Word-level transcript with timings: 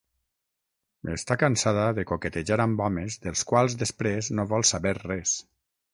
Està 1.15 1.37
cansada 1.43 1.83
de 1.99 2.07
coquetejar 2.11 2.59
amb 2.65 2.83
homes 2.87 3.19
dels 3.27 3.47
quals 3.53 3.77
després 3.85 4.35
no 4.41 4.51
vol 4.55 4.71
saber 4.71 4.99
res. 5.05 5.37